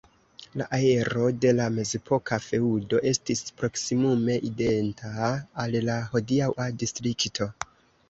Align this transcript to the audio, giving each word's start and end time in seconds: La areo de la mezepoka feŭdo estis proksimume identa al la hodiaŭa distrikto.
La 0.59 0.65
areo 0.77 1.27
de 1.45 1.51
la 1.57 1.67
mezepoka 1.75 2.39
feŭdo 2.47 3.03
estis 3.13 3.45
proksimume 3.61 4.41
identa 4.51 5.15
al 5.67 5.81
la 5.87 6.03
hodiaŭa 6.17 6.71
distrikto. 6.85 7.53